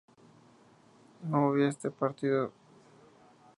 [1.29, 2.51] no hubiste partido